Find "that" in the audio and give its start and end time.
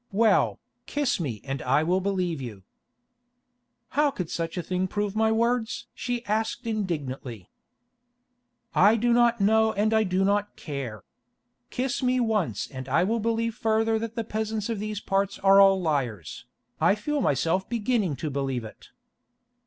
13.99-14.15